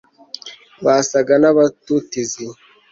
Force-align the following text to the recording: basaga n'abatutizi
basaga 0.85 1.33
n'abatutizi 1.41 2.43